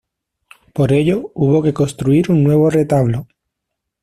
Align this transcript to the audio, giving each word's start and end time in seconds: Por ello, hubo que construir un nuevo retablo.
Por 0.73 0.93
ello, 0.93 1.29
hubo 1.35 1.61
que 1.61 1.75
construir 1.75 2.31
un 2.31 2.43
nuevo 2.43 2.71
retablo. 2.71 3.27